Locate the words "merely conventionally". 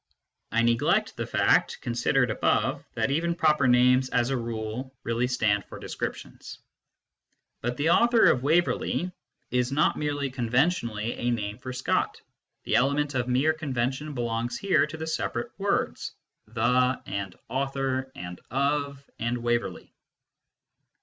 9.99-11.13